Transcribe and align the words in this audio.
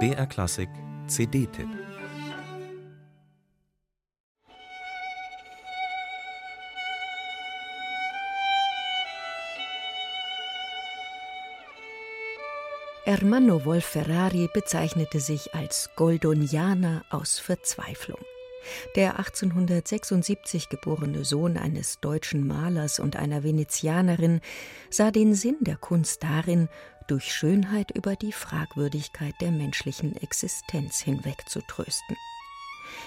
BR 0.00 0.26
Klassik 0.26 0.68
CD-Tipp 1.06 1.68
Ermanno 13.06 13.64
Wolf-Ferrari 13.64 14.48
bezeichnete 14.52 15.20
sich 15.20 15.54
als 15.54 15.90
Goldonianer 15.94 17.04
aus 17.10 17.38
Verzweiflung. 17.38 18.18
Der 18.96 19.18
1876 19.18 20.68
geborene 20.68 21.24
Sohn 21.24 21.56
eines 21.56 22.00
deutschen 22.00 22.46
Malers 22.46 22.98
und 22.98 23.16
einer 23.16 23.42
Venezianerin 23.42 24.40
sah 24.90 25.10
den 25.10 25.34
Sinn 25.34 25.58
der 25.60 25.76
Kunst 25.76 26.22
darin, 26.22 26.68
durch 27.06 27.32
Schönheit 27.32 27.90
über 27.90 28.16
die 28.16 28.32
Fragwürdigkeit 28.32 29.34
der 29.40 29.50
menschlichen 29.50 30.16
Existenz 30.16 31.00
hinweg 31.00 31.48
zu 31.48 31.60
trösten. 31.62 32.16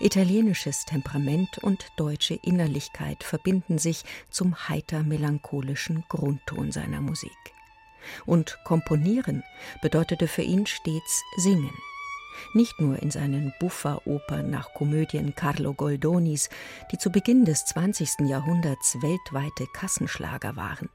Italienisches 0.00 0.84
Temperament 0.84 1.58
und 1.58 1.86
deutsche 1.96 2.34
Innerlichkeit 2.34 3.22
verbinden 3.22 3.78
sich 3.78 4.04
zum 4.30 4.68
heiter 4.68 5.02
melancholischen 5.02 6.04
Grundton 6.08 6.72
seiner 6.72 7.00
Musik. 7.00 7.30
Und 8.24 8.58
komponieren 8.64 9.44
bedeutete 9.82 10.26
für 10.26 10.42
ihn 10.42 10.66
stets 10.66 11.22
singen. 11.36 11.74
Nicht 12.54 12.80
nur 12.80 13.02
in 13.02 13.10
seinen 13.10 13.52
Buffa-Opern 13.60 14.48
nach 14.48 14.72
Komödien 14.72 15.34
Carlo 15.34 15.74
Goldonis, 15.74 16.48
die 16.90 16.98
zu 16.98 17.10
Beginn 17.10 17.44
des 17.44 17.66
20. 17.66 18.20
Jahrhunderts 18.20 18.96
weltweite 19.02 19.66
Kassenschlager 19.74 20.56
waren, 20.56 20.88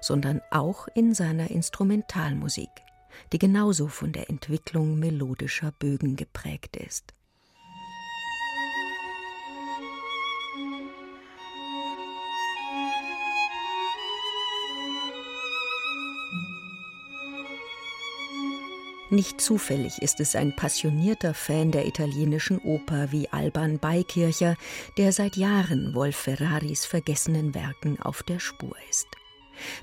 sondern 0.00 0.40
auch 0.50 0.88
in 0.94 1.14
seiner 1.14 1.50
Instrumentalmusik, 1.50 2.70
die 3.32 3.38
genauso 3.38 3.88
von 3.88 4.12
der 4.12 4.30
Entwicklung 4.30 4.98
melodischer 4.98 5.72
Bögen 5.72 6.16
geprägt 6.16 6.76
ist. 6.76 7.14
Nicht 19.12 19.42
zufällig 19.42 20.00
ist 20.00 20.20
es 20.20 20.34
ein 20.34 20.56
passionierter 20.56 21.34
Fan 21.34 21.70
der 21.70 21.86
italienischen 21.86 22.58
Oper 22.60 23.12
wie 23.12 23.28
Alban 23.28 23.78
Beikircher, 23.78 24.56
der 24.96 25.12
seit 25.12 25.36
Jahren 25.36 25.94
Wolf 25.94 26.16
Ferraris 26.16 26.86
vergessenen 26.86 27.54
Werken 27.54 28.00
auf 28.00 28.22
der 28.22 28.38
Spur 28.38 28.74
ist. 28.88 29.06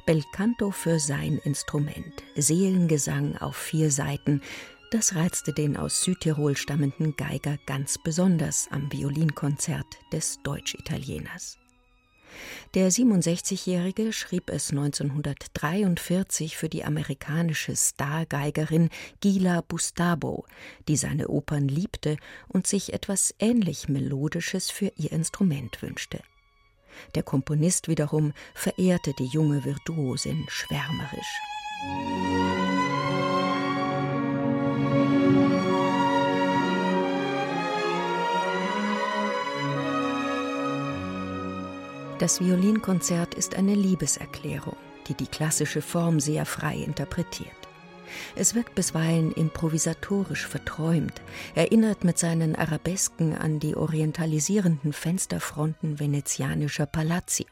Belcanto 0.05 0.71
für 0.71 0.99
sein 0.99 1.39
Instrument, 1.43 2.23
Seelengesang 2.35 3.37
auf 3.37 3.55
vier 3.55 3.91
Seiten, 3.91 4.41
das 4.91 5.15
reizte 5.15 5.53
den 5.53 5.77
aus 5.77 6.01
Südtirol 6.01 6.57
stammenden 6.57 7.15
Geiger 7.15 7.57
ganz 7.65 7.97
besonders 7.97 8.67
am 8.71 8.91
Violinkonzert 8.91 9.85
des 10.11 10.39
Deutsch-Italieners. 10.43 11.59
Der 12.75 12.91
67-Jährige 12.91 14.13
schrieb 14.13 14.49
es 14.49 14.69
1943 14.71 16.57
für 16.57 16.69
die 16.69 16.83
amerikanische 16.83 17.75
Stargeigerin 17.75 18.89
Gila 19.21 19.61
Bustabo, 19.61 20.45
die 20.87 20.95
seine 20.95 21.27
Opern 21.27 21.67
liebte 21.67 22.17
und 22.47 22.67
sich 22.67 22.93
etwas 22.93 23.33
ähnlich 23.39 23.89
Melodisches 23.89 24.69
für 24.69 24.91
ihr 24.95 25.11
Instrument 25.11 25.81
wünschte. 25.81 26.21
Der 27.15 27.23
Komponist 27.23 27.87
wiederum 27.87 28.33
verehrte 28.53 29.13
die 29.13 29.27
junge 29.27 29.65
Virtuosin 29.65 30.45
schwärmerisch. 30.49 31.39
Das 42.19 42.41
Violinkonzert 42.41 43.33
ist 43.33 43.55
eine 43.55 43.75
Liebeserklärung, 43.75 44.75
die 45.07 45.13
die 45.13 45.27
klassische 45.27 45.81
Form 45.81 46.19
sehr 46.19 46.45
frei 46.45 46.75
interpretiert. 46.75 47.68
Es 48.35 48.55
wirkt 48.55 48.75
bisweilen 48.75 49.31
improvisatorisch 49.31 50.47
verträumt, 50.47 51.21
erinnert 51.55 52.03
mit 52.03 52.17
seinen 52.17 52.55
Arabesken 52.55 53.35
an 53.37 53.59
die 53.59 53.75
orientalisierenden 53.75 54.93
Fensterfronten 54.93 55.99
venezianischer 55.99 56.85
Palazzi. 56.85 57.45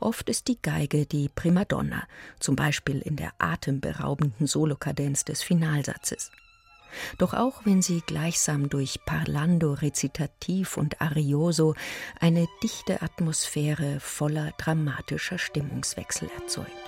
Oft 0.00 0.28
ist 0.28 0.48
die 0.48 0.60
Geige 0.60 1.06
die 1.06 1.28
Primadonna, 1.28 2.04
zum 2.40 2.56
Beispiel 2.56 3.00
in 3.00 3.16
der 3.16 3.32
atemberaubenden 3.38 4.46
Solokadenz 4.46 5.24
des 5.24 5.42
Finalsatzes. 5.42 6.30
Doch 7.18 7.32
auch 7.32 7.64
wenn 7.64 7.80
sie 7.80 8.02
gleichsam 8.06 8.68
durch 8.68 9.00
Parlando, 9.06 9.72
Rezitativ 9.72 10.76
und 10.76 11.00
Arioso 11.00 11.74
eine 12.20 12.46
dichte 12.62 13.00
Atmosphäre 13.02 13.98
voller 14.00 14.52
dramatischer 14.58 15.38
Stimmungswechsel 15.38 16.30
erzeugt. 16.38 16.81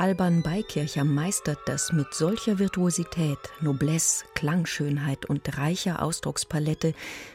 Alban 0.00 0.40
Beikircher 0.40 1.04
meistert 1.04 1.58
das 1.66 1.92
mit 1.92 2.14
solcher 2.14 2.58
Virtuosität, 2.58 3.36
Noblesse, 3.60 4.24
Klangschönheit 4.34 5.26
und 5.26 5.58
reicher 5.58 6.02
Ausdruckspalette, 6.02 6.94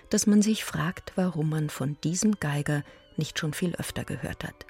dass 0.09 0.25
man 0.25 0.41
sich 0.41 0.65
fragt, 0.65 1.11
warum 1.15 1.51
man 1.51 1.69
von 1.69 1.95
diesem 2.03 2.39
Geiger 2.39 2.83
nicht 3.17 3.37
schon 3.37 3.53
viel 3.53 3.75
öfter 3.75 4.03
gehört 4.03 4.43
hat. 4.43 4.65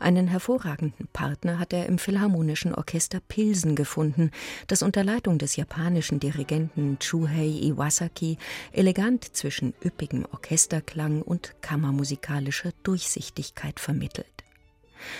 Einen 0.00 0.26
hervorragenden 0.26 1.06
Partner 1.12 1.60
hat 1.60 1.72
er 1.72 1.86
im 1.86 1.98
Philharmonischen 1.98 2.74
Orchester 2.74 3.20
Pilsen 3.20 3.76
gefunden, 3.76 4.32
das 4.66 4.82
unter 4.82 5.04
Leitung 5.04 5.38
des 5.38 5.54
japanischen 5.54 6.18
Dirigenten 6.18 6.98
Chuhei 6.98 7.46
Iwasaki 7.46 8.36
elegant 8.72 9.22
zwischen 9.36 9.74
üppigem 9.84 10.26
Orchesterklang 10.32 11.22
und 11.22 11.54
kammermusikalischer 11.62 12.72
Durchsichtigkeit 12.82 13.78
vermittelt. 13.78 14.35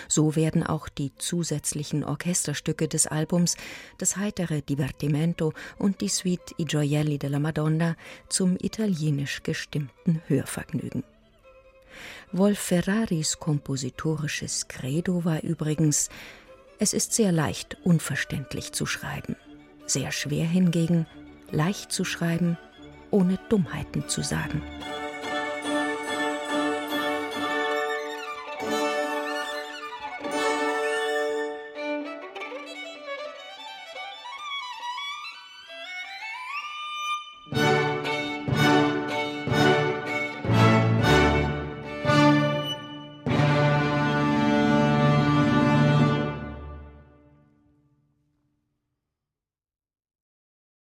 So 0.07 0.35
werden 0.35 0.63
auch 0.63 0.89
die 0.89 1.13
zusätzlichen 1.15 2.03
Orchesterstücke 2.03 2.87
des 2.87 3.07
Albums, 3.07 3.57
das 3.97 4.17
heitere 4.17 4.61
Divertimento 4.61 5.53
und 5.77 6.01
die 6.01 6.09
Suite 6.09 6.55
I 6.59 6.65
Gioielli 6.65 7.17
della 7.17 7.39
Madonna, 7.39 7.95
zum 8.29 8.57
italienisch 8.59 9.43
gestimmten 9.43 10.21
Hörvergnügen. 10.27 11.03
Wolf 12.31 12.59
Ferraris 12.59 13.39
kompositorisches 13.39 14.67
Credo 14.67 15.25
war 15.25 15.43
übrigens, 15.43 16.09
es 16.79 16.93
ist 16.93 17.13
sehr 17.13 17.31
leicht, 17.31 17.77
unverständlich 17.83 18.71
zu 18.71 18.85
schreiben, 18.85 19.35
sehr 19.85 20.11
schwer 20.11 20.45
hingegen, 20.45 21.07
leicht 21.51 21.91
zu 21.91 22.03
schreiben, 22.03 22.57
ohne 23.09 23.39
Dummheiten 23.49 24.07
zu 24.07 24.21
sagen. 24.21 24.61